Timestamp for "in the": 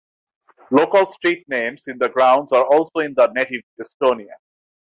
1.85-2.09, 3.01-3.27